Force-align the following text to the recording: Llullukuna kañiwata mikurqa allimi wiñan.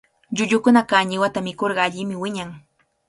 Llullukuna 0.35 0.81
kañiwata 0.89 1.39
mikurqa 1.45 1.81
allimi 1.87 2.15
wiñan. 2.21 2.49